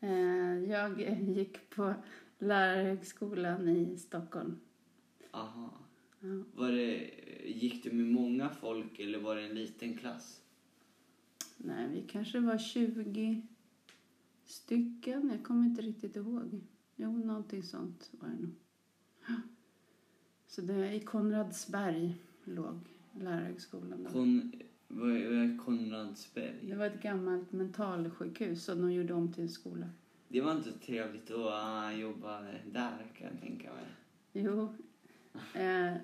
Eh, 0.00 0.70
Jag 0.70 1.00
gick 1.20 1.70
på 1.70 1.94
Lärarhögskolan 2.38 3.68
i 3.68 3.96
Stockholm. 3.98 4.60
Aha. 5.36 5.70
Ja. 6.20 6.42
Var 6.54 6.72
det, 6.72 7.10
gick 7.44 7.84
du 7.84 7.92
med 7.92 8.06
många 8.06 8.50
folk 8.50 8.98
eller 8.98 9.18
var 9.18 9.36
det 9.36 9.42
en 9.42 9.54
liten 9.54 9.96
klass? 9.96 10.40
Nej, 11.56 11.88
vi 11.88 12.02
kanske 12.02 12.40
var 12.40 12.58
20 12.58 13.42
stycken. 14.44 15.30
Jag 15.30 15.44
kommer 15.44 15.66
inte 15.66 15.82
riktigt 15.82 16.16
ihåg. 16.16 16.60
Jo, 16.96 17.18
någonting 17.18 17.62
sånt 17.62 18.10
var 18.20 18.28
det 18.28 18.34
nog. 18.34 18.54
Så 20.46 20.60
det 20.60 20.94
i 20.94 21.00
Konradsberg 21.00 22.14
låg 22.44 22.78
Lärarhögskolan. 23.20 24.06
Kon, 24.12 24.52
vad 24.88 25.10
är, 25.10 25.30
är 25.30 25.58
Konradsberg? 25.58 26.54
Det 26.62 26.74
var 26.74 26.86
ett 26.86 27.02
gammalt 27.02 27.52
mentalsjukhus 27.52 28.64
som 28.64 28.80
de 28.80 28.92
gjorde 28.92 29.14
om 29.14 29.32
till 29.32 29.42
en 29.42 29.48
skola. 29.48 29.90
Det 30.28 30.40
var 30.40 30.52
inte 30.52 30.72
trevligt 30.72 31.30
att 31.30 31.92
uh, 31.92 32.00
jobba 32.00 32.40
där 32.72 33.12
kan 33.18 33.26
jag 33.32 33.40
tänka 33.40 33.72
mig. 33.72 33.86
Jo, 34.32 34.74
eh, 35.54 35.96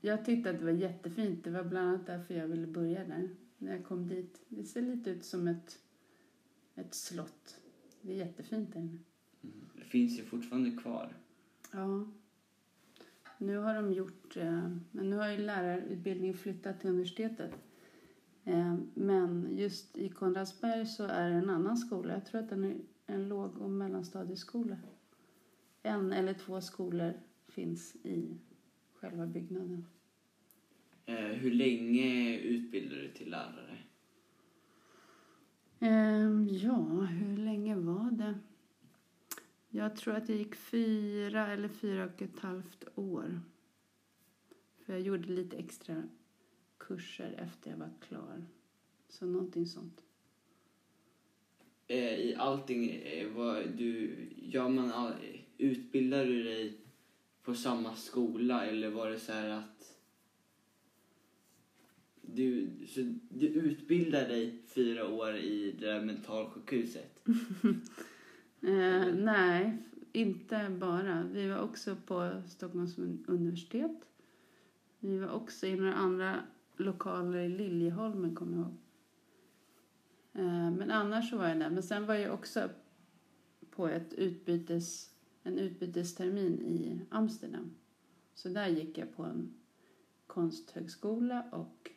jag 0.00 0.24
tyckte 0.24 0.50
att 0.50 0.58
det 0.58 0.64
var 0.64 0.72
jättefint. 0.72 1.44
Det 1.44 1.50
var 1.50 1.64
bland 1.64 1.88
annat 1.88 2.06
därför 2.06 2.34
jag 2.34 2.48
ville 2.48 2.66
börja 2.66 3.04
där. 3.04 3.28
När 3.58 3.72
jag 3.72 3.84
kom 3.84 4.08
dit. 4.08 4.40
Det 4.48 4.64
ser 4.64 4.82
lite 4.82 5.10
ut 5.10 5.24
som 5.24 5.48
ett, 5.48 5.78
ett 6.74 6.94
slott. 6.94 7.60
Det 8.00 8.12
är 8.12 8.16
jättefint 8.16 8.72
där 8.72 8.80
inne. 8.80 8.98
Det 9.74 9.84
finns 9.84 10.18
ju 10.18 10.24
fortfarande 10.24 10.70
kvar. 10.70 11.16
Ja. 11.72 12.06
Nu 13.38 13.56
har 13.56 13.74
de 13.74 13.92
gjort... 13.92 14.36
Eh, 14.36 14.70
men 14.90 15.10
nu 15.10 15.16
har 15.16 15.28
ju 15.28 15.38
lärarutbildningen 15.38 16.36
flyttat 16.36 16.80
till 16.80 16.90
universitetet. 16.90 17.54
Eh, 18.44 18.76
men 18.94 19.48
just 19.50 19.98
i 19.98 20.08
Konradsberg 20.08 20.86
så 20.86 21.04
är 21.04 21.30
det 21.30 21.36
en 21.36 21.50
annan 21.50 21.76
skola. 21.76 22.14
Jag 22.14 22.26
tror 22.26 22.40
att 22.40 22.48
den 22.48 22.64
är 22.64 22.76
en 23.06 23.28
låg 23.28 23.58
och 23.58 23.70
mellanstadieskola. 23.70 24.76
En 25.82 26.12
eller 26.12 26.34
två 26.34 26.60
skolor 26.60 27.12
finns 27.48 27.96
i 27.96 28.38
själva 29.00 29.26
byggnaden. 29.26 29.86
Eh, 31.06 31.14
hur 31.16 31.50
länge 31.50 32.38
utbildade 32.38 33.02
du 33.02 33.08
till 33.08 33.30
lärare? 33.30 33.78
Ehm, 35.80 36.48
ja, 36.48 37.00
hur 37.00 37.36
länge 37.36 37.76
var 37.76 38.10
det? 38.10 38.34
Jag 39.70 39.96
tror 39.96 40.14
att 40.14 40.28
jag 40.28 40.38
gick 40.38 40.54
fyra 40.54 41.46
eller 41.52 41.68
fyra 41.68 42.04
och 42.04 42.22
ett 42.22 42.38
halvt 42.38 42.84
år. 42.94 43.40
För 44.84 44.92
jag 44.92 45.02
gjorde 45.02 45.28
lite 45.28 45.56
extra 45.56 46.02
kurser 46.78 47.34
efter 47.38 47.70
jag 47.70 47.78
var 47.78 47.90
klar. 48.08 48.44
Så 49.08 49.26
någonting 49.26 49.66
sånt. 49.66 50.02
Eh, 51.86 52.14
I 52.14 52.34
allting, 52.38 52.90
eh, 52.90 53.28
vad 53.28 53.68
du, 53.68 54.16
gör 54.36 54.68
man 54.68 54.92
all, 54.92 55.12
utbildar 55.58 56.24
du 56.24 56.42
dig 56.42 56.85
på 57.46 57.54
samma 57.54 57.94
skola 57.94 58.66
eller 58.66 58.90
var 58.90 59.10
det 59.10 59.18
så 59.18 59.32
här 59.32 59.48
att 59.48 59.96
du, 62.22 62.70
så 62.88 63.00
du 63.28 63.46
utbildar 63.46 64.28
dig 64.28 64.62
fyra 64.66 65.08
år 65.08 65.36
i 65.36 65.72
det 65.78 65.86
där 65.86 66.00
mentalsjukhuset? 66.00 67.22
Eh, 68.60 69.14
nej, 69.14 69.78
inte 70.12 70.76
bara. 70.80 71.22
Vi 71.32 71.48
var 71.48 71.58
också 71.58 71.96
på 72.06 72.42
Stockholms 72.48 72.98
universitet. 73.26 74.08
Vi 75.00 75.18
var 75.18 75.28
också 75.28 75.66
i 75.66 75.76
några 75.76 75.94
andra 75.94 76.36
lokaler 76.76 77.38
i 77.38 77.48
Liljeholmen, 77.48 78.34
kommer 78.34 78.56
jag 78.56 78.62
ihåg. 78.62 78.76
Eh, 80.32 80.70
men 80.70 80.90
annars 80.90 81.30
så 81.30 81.36
var 81.36 81.48
jag 81.48 81.58
där. 81.58 81.70
Men 81.70 81.82
sen 81.82 82.06
var 82.06 82.14
jag 82.14 82.34
också 82.34 82.68
på 83.70 83.88
ett 83.88 84.12
utbytes, 84.12 85.10
en 85.46 85.58
utbytestermin 85.58 86.62
i 86.62 87.00
Amsterdam. 87.10 87.74
Så 88.34 88.48
där 88.48 88.68
gick 88.68 88.98
jag 88.98 89.16
på 89.16 89.22
en 89.22 89.54
konsthögskola 90.26 91.44
och 91.52 91.90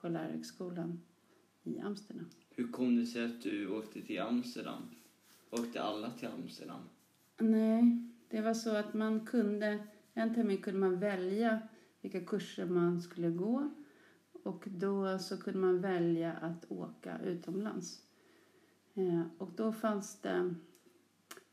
på 0.00 0.08
lärarhögskolan 0.08 1.00
i 1.62 1.80
Amsterdam. 1.80 2.30
Hur 2.50 2.72
kom 2.72 2.96
det 2.96 3.06
sig 3.06 3.24
att 3.24 3.42
du 3.42 3.68
åkte 3.68 4.02
till 4.02 4.20
Amsterdam? 4.20 4.82
Åkte 5.50 5.82
alla 5.82 6.10
till 6.10 6.28
Amsterdam? 6.28 6.80
Nej, 7.38 8.08
det 8.28 8.40
var 8.40 8.54
så 8.54 8.76
att 8.76 8.94
man 8.94 9.26
kunde, 9.26 9.86
en 10.14 10.34
termin 10.34 10.62
kunde 10.62 10.80
man 10.80 11.00
välja 11.00 11.60
vilka 12.00 12.20
kurser 12.20 12.66
man 12.66 13.02
skulle 13.02 13.30
gå 13.30 13.70
och 14.42 14.64
då 14.70 15.18
så 15.18 15.36
kunde 15.36 15.58
man 15.58 15.80
välja 15.80 16.32
att 16.32 16.70
åka 16.70 17.18
utomlands. 17.18 18.02
Eh, 18.94 19.22
och 19.38 19.50
då 19.56 19.72
fanns 19.72 20.20
det 20.20 20.54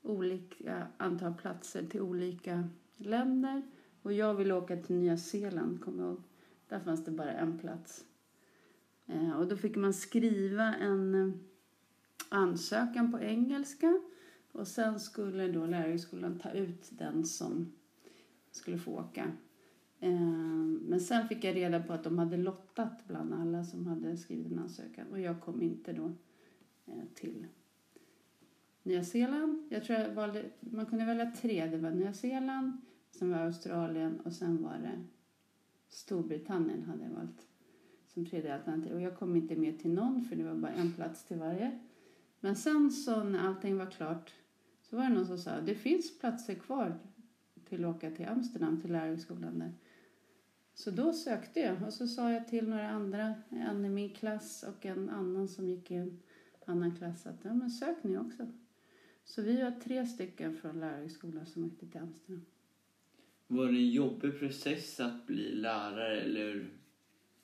olika 0.09 0.87
antal 0.97 1.33
platser 1.33 1.83
till 1.85 2.01
olika 2.01 2.69
länder 2.97 3.61
och 4.01 4.13
jag 4.13 4.33
ville 4.33 4.53
åka 4.53 4.77
till 4.77 4.95
Nya 4.95 5.17
Zeeland, 5.17 5.81
kommer 5.81 6.03
jag 6.03 6.11
ihåg. 6.11 6.23
Där 6.67 6.79
fanns 6.79 7.05
det 7.05 7.11
bara 7.11 7.31
en 7.31 7.59
plats. 7.59 8.05
Eh, 9.05 9.31
och 9.31 9.47
då 9.47 9.57
fick 9.57 9.75
man 9.75 9.93
skriva 9.93 10.75
en 10.75 11.15
eh, 11.15 11.33
ansökan 12.29 13.11
på 13.11 13.19
engelska 13.19 14.01
och 14.51 14.67
sen 14.67 14.99
skulle 14.99 15.47
då 15.47 15.65
lärarhögskolan 15.65 16.39
ta 16.39 16.51
ut 16.51 16.89
den 16.89 17.25
som 17.25 17.71
skulle 18.51 18.77
få 18.77 18.91
åka. 18.91 19.31
Eh, 19.99 20.19
men 20.81 20.99
sen 20.99 21.27
fick 21.27 21.43
jag 21.43 21.55
reda 21.55 21.83
på 21.83 21.93
att 21.93 22.03
de 22.03 22.17
hade 22.17 22.37
lottat 22.37 23.07
bland 23.07 23.33
alla 23.33 23.63
som 23.63 23.87
hade 23.87 24.17
skrivit 24.17 24.51
en 24.51 24.59
ansökan 24.59 25.07
och 25.11 25.19
jag 25.19 25.41
kom 25.41 25.61
inte 25.61 25.93
då 25.93 26.11
till 27.13 27.47
Nya 28.89 29.03
Zeeland. 29.03 29.67
Jag 29.69 29.83
tror 29.83 29.99
jag 29.99 30.09
valde, 30.09 30.45
man 30.59 30.85
kunde 30.85 31.05
välja 31.05 31.31
tre. 31.31 31.65
Det 31.65 31.77
var 31.77 31.91
Nya 31.91 32.13
Zeeland, 32.13 32.81
sen 33.11 33.31
var 33.31 33.37
det 33.37 33.43
Australien 33.43 34.19
och 34.19 34.33
sen 34.33 34.63
var 34.63 34.77
det 34.77 35.03
Storbritannien 35.89 36.83
hade 36.83 37.03
jag 37.03 37.11
valt 37.11 37.47
som 38.07 38.25
tredje 38.25 38.55
alternativ. 38.55 38.93
Och 38.93 39.01
jag 39.01 39.17
kom 39.17 39.35
inte 39.35 39.55
med 39.55 39.79
till 39.79 39.93
någon 39.93 40.25
för 40.25 40.35
det 40.35 40.43
var 40.43 40.55
bara 40.55 40.71
en 40.71 40.93
plats 40.93 41.23
till 41.23 41.37
varje. 41.37 41.79
Men 42.39 42.55
sen 42.55 42.91
så 42.91 43.23
när 43.23 43.47
allting 43.47 43.77
var 43.77 43.91
klart 43.91 44.33
så 44.81 44.95
var 44.95 45.03
det 45.03 45.09
någon 45.09 45.27
som 45.27 45.37
sa 45.37 45.61
det 45.61 45.75
finns 45.75 46.19
platser 46.19 46.55
kvar 46.55 46.99
till 47.65 47.85
att 47.85 47.95
åka 47.95 48.11
till 48.11 48.27
Amsterdam 48.27 48.81
till 48.81 48.91
lärarhögskolan 48.91 49.59
där. 49.59 49.73
Så 50.73 50.91
då 50.91 51.13
sökte 51.13 51.59
jag 51.59 51.83
och 51.87 51.93
så 51.93 52.07
sa 52.07 52.31
jag 52.31 52.47
till 52.47 52.69
några 52.69 52.89
andra, 52.89 53.33
en 53.49 53.85
i 53.85 53.89
min 53.89 54.09
klass 54.09 54.63
och 54.63 54.85
en 54.85 55.09
annan 55.09 55.47
som 55.47 55.69
gick 55.69 55.91
i 55.91 55.95
en 55.95 56.19
annan 56.65 56.95
klass 56.95 57.27
att 57.27 57.39
ja, 57.43 57.53
men 57.53 57.69
sök 57.69 58.03
ni 58.03 58.17
också. 58.17 58.47
Så 59.29 59.41
vi 59.41 59.61
var 59.61 59.71
tre 59.71 60.05
stycken 60.05 60.57
från 60.57 60.79
lärarhögskolan 60.79 61.45
som 61.45 61.65
åkte 61.65 61.87
till 61.87 62.01
Amsterdam. 62.01 62.45
Var 63.47 63.65
det 63.65 63.77
en 63.77 63.89
jobbig 63.89 64.39
process 64.39 64.99
att 64.99 65.27
bli 65.27 65.55
lärare 65.55 66.21
eller 66.21 66.69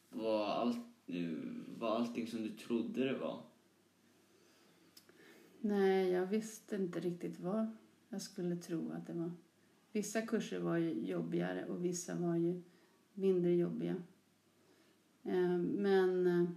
var, 0.10 0.46
allt, 0.46 0.86
var 1.78 1.96
allting 1.96 2.28
som 2.28 2.44
du 2.44 2.50
trodde 2.50 3.06
det 3.06 3.18
var? 3.18 3.44
Nej, 5.62 6.10
jag 6.10 6.26
visste 6.26 6.76
inte 6.76 7.00
riktigt 7.00 7.40
vad 7.40 7.68
jag 8.10 8.22
skulle 8.22 8.56
tro 8.56 8.92
att 8.92 9.08
det 9.08 9.14
var. 9.14 9.32
Vissa 9.92 10.22
kurser 10.22 10.60
var 10.60 10.78
ju 10.78 10.92
jobbigare 10.92 11.66
och 11.66 11.86
vissa 11.86 12.16
var 12.16 12.36
ju 12.36 12.62
mindre 13.14 13.56
jobbiga. 13.56 13.96
Eh, 15.24 15.58
men 15.58 16.28
eh, 16.28 16.50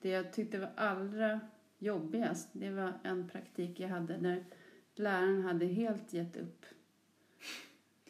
det 0.00 0.08
jag 0.08 0.32
tyckte 0.32 0.58
var 0.58 0.70
allra 0.76 1.40
jobbigast, 1.78 2.48
det 2.52 2.70
var 2.70 2.92
en 3.02 3.28
praktik 3.28 3.80
jag 3.80 3.88
hade 3.88 4.16
där 4.16 4.44
läraren 4.94 5.42
hade 5.42 5.66
helt 5.66 6.12
gett 6.12 6.36
upp. 6.36 6.64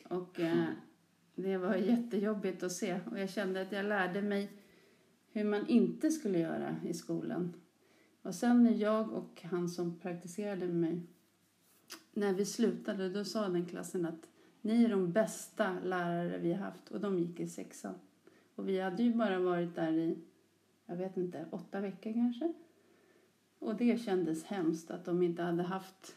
Och 0.05 0.41
eh, 0.41 0.65
det 1.35 1.57
var 1.57 1.75
jättejobbigt 1.75 2.63
att 2.63 2.73
se 2.73 3.01
och 3.11 3.19
jag 3.19 3.31
kände 3.31 3.63
att 3.63 3.73
jag 3.73 3.85
lärde 3.85 4.23
mig 4.23 4.53
hur 5.31 5.45
man 5.45 5.67
inte 5.67 6.11
skulle 6.11 6.39
göra 6.39 6.77
i 6.85 6.95
skolan. 6.95 7.55
Och 8.23 8.35
sen 8.35 8.63
när 8.63 8.75
jag 8.75 9.13
och 9.13 9.43
han 9.43 9.69
som 9.69 9.99
praktiserade 9.99 10.67
med 10.67 10.77
mig, 10.77 11.03
när 12.13 12.33
vi 12.33 12.47
slutade, 12.47 13.09
då 13.09 13.25
sa 13.25 13.49
den 13.49 13.67
klassen 13.67 14.07
att 14.07 14.29
ni 14.61 14.85
är 14.85 14.89
de 14.89 15.13
bästa 15.13 15.81
lärare 15.85 16.39
vi 16.39 16.53
har 16.53 16.65
haft. 16.65 16.89
Och 16.89 17.01
de 17.01 17.19
gick 17.19 17.41
i 17.41 17.49
sexan. 17.49 17.95
Och 18.55 18.69
vi 18.69 18.81
hade 18.81 19.03
ju 19.03 19.15
bara 19.15 19.39
varit 19.39 19.75
där 19.75 19.93
i, 19.93 20.19
jag 20.87 20.97
vet 20.97 21.17
inte, 21.17 21.47
åtta 21.51 21.81
veckor 21.81 22.13
kanske. 22.13 22.53
Och 23.59 23.77
det 23.77 24.03
kändes 24.03 24.45
hemskt 24.45 24.91
att 24.91 25.05
de 25.05 25.23
inte 25.23 25.43
hade 25.43 25.63
haft 25.63 26.17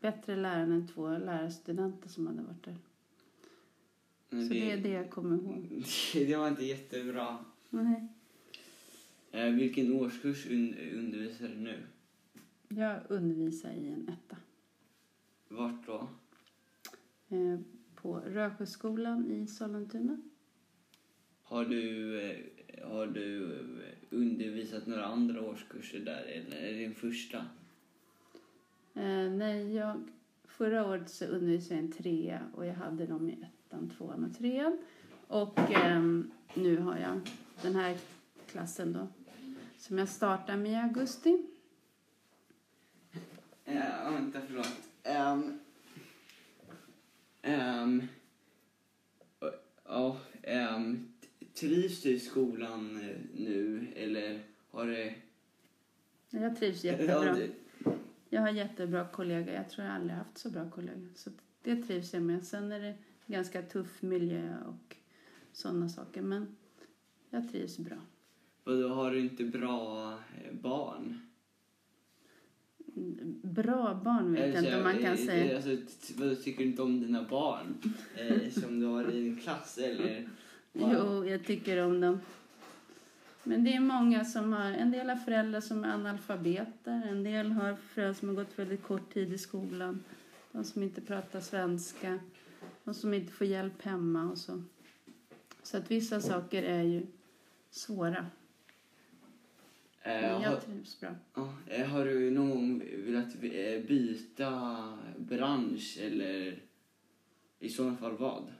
bättre 0.00 0.36
lärare 0.36 0.62
än 0.62 0.88
två 0.88 1.08
lärarstudenter 1.08 2.08
som 2.08 2.26
hade 2.26 2.42
varit 2.42 2.64
där. 2.64 2.76
Så 4.30 4.36
det, 4.36 4.48
det 4.48 4.72
är 4.72 4.76
det 4.76 4.88
jag 4.88 5.10
kommer 5.10 5.36
ihåg. 5.36 5.84
Det 6.12 6.36
var 6.36 6.48
inte 6.48 6.64
jättebra. 6.64 7.38
Nej. 7.70 8.08
Eh, 9.30 9.50
vilken 9.50 9.92
årskurs 9.92 10.46
un 10.46 10.74
undervisar 10.94 11.48
du 11.48 11.54
nu? 11.54 11.82
Jag 12.68 13.00
undervisar 13.08 13.70
i 13.70 13.88
en 13.88 14.08
etta. 14.08 14.36
Vart 15.48 15.86
då? 15.86 16.08
Eh, 17.28 17.60
på 17.94 18.16
Rösjöskolan 18.18 19.30
i 19.30 19.46
Sollentuna. 19.46 20.22
Har 21.42 21.64
du, 21.64 22.20
eh, 22.20 22.36
har 22.88 23.06
du 23.06 23.52
eh, 23.54 23.94
undervisat 24.10 24.86
några 24.86 25.04
andra 25.04 25.42
årskurser 25.42 26.00
där 26.00 26.22
eller 26.22 26.56
är 26.56 26.72
det 26.72 26.78
din 26.78 26.94
första? 26.94 27.46
Eh, 28.96 29.30
nej, 29.30 29.74
jag, 29.74 30.02
förra 30.44 30.86
året 30.86 31.10
så 31.10 31.24
undervisade 31.24 31.74
jag 31.74 31.84
en 31.84 31.92
trea 31.92 32.40
och 32.54 32.66
jag 32.66 32.74
hade 32.74 33.06
dem 33.06 33.28
i 33.28 33.32
ettan, 33.32 33.90
tvåan 33.98 34.24
och 34.24 34.38
trean. 34.38 34.78
Och 35.26 35.58
eh, 35.58 36.02
nu 36.54 36.76
har 36.78 36.98
jag 36.98 37.20
den 37.62 37.74
här 37.74 37.96
klassen 38.46 38.92
då 38.92 39.08
som 39.78 39.98
jag 39.98 40.08
startar 40.08 40.56
med 40.56 40.72
i 40.72 40.74
augusti. 40.74 41.46
Ja, 43.64 44.10
vänta, 44.10 44.40
förlåt. 44.46 44.78
Um, 45.04 45.60
um, 47.42 48.08
ja, 49.84 50.16
um, 50.76 51.12
trivs 51.54 52.02
du 52.02 52.10
i 52.10 52.20
skolan 52.20 53.00
eh, 53.02 53.16
nu 53.34 53.86
eller 53.96 54.40
har 54.70 54.86
det... 54.86 55.14
Jag 56.30 56.56
trivs 56.56 56.84
jättebra. 56.84 57.36
Jag 58.36 58.42
har 58.42 58.50
jättebra 58.50 59.06
kollegor. 59.12 59.54
Jag 59.54 59.70
tror 59.70 59.86
jag 59.86 59.94
aldrig 59.94 60.16
haft 60.16 60.38
så 60.38 60.50
bra 60.50 60.70
kollegor. 60.70 61.08
Så 61.14 61.30
det 61.62 61.76
trivs 61.76 62.14
jag 62.14 62.22
med. 62.22 62.44
Sen 62.44 62.72
är 62.72 62.80
det 62.80 62.94
ganska 63.26 63.62
tuff 63.62 64.02
miljö 64.02 64.56
och 64.66 64.96
sådana 65.52 65.88
saker. 65.88 66.22
Men 66.22 66.56
jag 67.30 67.52
trivs 67.52 67.78
bra. 67.78 67.96
Och 68.64 68.80
då 68.80 68.88
har 68.88 69.10
du 69.10 69.20
inte 69.20 69.44
bra 69.44 70.10
eh, 70.12 70.54
barn? 70.54 71.20
Bra 73.42 74.00
barn 74.04 74.32
vet 74.32 74.54
jag 74.54 74.64
inte 74.64 74.76
om 74.76 74.82
man 74.82 74.98
kan 74.98 75.12
eh, 75.12 75.26
säga. 75.26 75.56
Alltså, 75.56 75.76
vad 76.14 76.42
tycker 76.42 76.58
du 76.58 76.70
inte 76.70 76.82
om 76.82 77.00
dina 77.00 77.22
barn 77.22 77.78
eh, 78.16 78.50
som 78.50 78.80
du 78.80 78.86
har 78.86 79.10
i 79.10 79.22
din 79.22 79.36
klass? 79.36 79.78
Eller, 79.78 80.28
jo, 80.72 81.24
jag 81.24 81.44
tycker 81.44 81.84
om 81.84 82.00
dem. 82.00 82.20
Men 83.48 83.64
det 83.64 83.74
är 83.74 83.80
många 83.80 84.24
som 84.24 84.52
har, 84.52 84.70
en 84.70 84.90
del 84.90 85.08
har 85.08 85.16
föräldrar 85.16 85.60
som 85.60 85.84
är 85.84 85.88
analfabeter, 85.94 87.02
en 87.08 87.22
del 87.24 87.52
har 87.52 87.74
föräldrar 87.76 88.14
som 88.14 88.28
har 88.28 88.34
gått 88.36 88.58
väldigt 88.58 88.82
kort 88.82 89.14
tid 89.14 89.32
i 89.32 89.38
skolan, 89.38 90.04
de 90.52 90.64
som 90.64 90.82
inte 90.82 91.00
pratar 91.00 91.40
svenska, 91.40 92.18
de 92.84 92.94
som 92.94 93.14
inte 93.14 93.32
får 93.32 93.46
hjälp 93.46 93.82
hemma 93.82 94.30
och 94.30 94.38
så. 94.38 94.62
Så 95.62 95.76
att 95.76 95.90
vissa 95.90 96.20
saker 96.20 96.62
är 96.62 96.82
ju 96.82 97.06
svåra. 97.70 98.26
Men 100.04 100.24
Eh, 100.24 100.30
jag 100.30 100.50
har, 100.50 100.56
trivs 100.60 101.00
bra. 101.00 101.14
eh, 101.66 101.86
har 101.86 102.04
du 102.04 102.30
någon 102.30 102.50
gång 102.50 102.82
velat 103.06 103.34
eh, 103.34 103.86
byta 103.88 104.98
bransch 105.18 105.98
eller 106.00 106.62
i 107.58 107.68
så 107.68 107.96
fall 107.96 108.16
vad? 108.16 108.52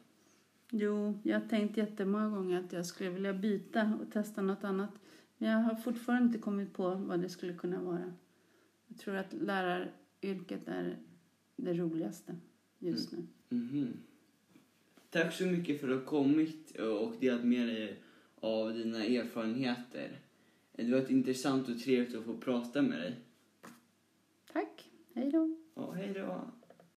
Jo, 0.70 1.20
jag 1.22 1.40
har 1.40 1.48
tänkt 1.48 1.76
jättemånga 1.76 2.28
gånger 2.28 2.60
att 2.60 2.72
jag 2.72 2.86
skulle 2.86 3.10
vilja 3.10 3.32
byta 3.32 3.98
och 4.00 4.12
testa 4.12 4.42
något 4.42 4.64
annat. 4.64 4.90
Men 5.38 5.50
jag 5.50 5.58
har 5.58 5.74
fortfarande 5.74 6.26
inte 6.26 6.38
kommit 6.38 6.72
på 6.72 6.94
vad 6.94 7.20
det 7.20 7.28
skulle 7.28 7.54
kunna 7.54 7.82
vara. 7.82 8.12
Jag 8.86 8.98
tror 8.98 9.16
att 9.16 9.32
läraryrket 9.32 10.68
är 10.68 10.96
det 11.56 11.74
roligaste 11.74 12.36
just 12.78 13.12
nu. 13.12 13.26
Mhm. 13.48 13.92
Tack 15.10 15.32
så 15.32 15.44
mycket 15.44 15.80
för 15.80 15.88
att 15.88 15.92
du 15.92 15.98
har 15.98 16.04
kommit 16.04 16.76
och 16.76 17.12
delat 17.20 17.44
med 17.44 17.68
dig 17.68 18.00
av 18.40 18.74
dina 18.74 19.04
erfarenheter. 19.04 20.20
Det 20.72 20.90
var 20.90 20.98
ett 20.98 21.10
intressant 21.10 21.68
och 21.68 21.78
trevligt 21.80 22.14
att 22.14 22.24
få 22.24 22.36
prata 22.36 22.82
med 22.82 22.98
dig. 22.98 23.14
Tack, 24.52 24.90
hej 25.14 25.30
då. 25.30 25.56
Ja, 25.74 25.92
hej 25.92 26.12
då. 26.14 26.50